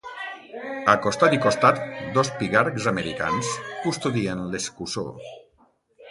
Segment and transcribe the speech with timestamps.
[0.91, 1.81] A costat i costat,
[2.15, 3.51] dos pigargs americans
[3.83, 5.05] custodien l'escussó.